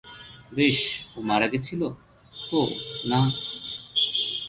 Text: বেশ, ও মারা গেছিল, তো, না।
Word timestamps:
বেশ, 0.55 0.79
ও 1.17 1.21
মারা 1.21 1.47
গেছিল, 1.47 1.81
তো, 2.51 2.59
না। 3.05 3.19